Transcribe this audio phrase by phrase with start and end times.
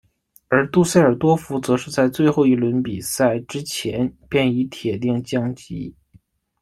[0.47, 5.93] 而杜塞尔多夫则是在最后一轮比赛之前便已铁定降级。